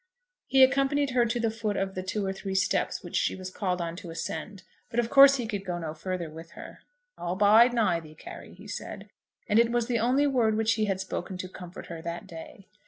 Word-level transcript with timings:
He 0.47 0.63
accompanied 0.63 1.11
her 1.11 1.27
to 1.27 1.39
the 1.39 1.51
foot 1.51 1.77
of 1.77 1.93
the 1.93 2.01
two 2.01 2.25
or 2.25 2.33
three 2.33 2.55
steps 2.55 3.03
which 3.03 3.15
she 3.15 3.35
was 3.35 3.51
called 3.51 3.79
on 3.79 3.95
to 3.97 4.09
ascend, 4.09 4.63
but 4.89 4.99
of 4.99 5.11
course 5.11 5.35
he 5.35 5.45
could 5.45 5.63
go 5.63 5.77
no 5.77 5.93
further 5.93 6.27
with 6.27 6.53
her. 6.53 6.79
"I'll 7.19 7.35
bide 7.35 7.71
nigh 7.75 7.99
thee, 7.99 8.15
Carry," 8.15 8.55
he 8.55 8.65
said; 8.67 9.11
and 9.47 9.59
it 9.59 9.71
was 9.71 9.85
the 9.85 9.99
only 9.99 10.25
word 10.25 10.57
which 10.57 10.73
he 10.73 10.85
had 10.85 10.99
spoken 10.99 11.37
to 11.37 11.47
comfort 11.47 11.85
her 11.85 12.01
that 12.01 12.25
day. 12.25 12.65